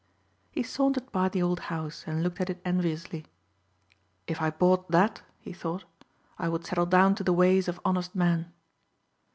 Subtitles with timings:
[0.49, 3.27] He sauntered by the old house and looked at it enviously.
[4.25, 5.83] "If I bought that," he thought,
[6.39, 8.51] "I would settle down to the ways of honest men."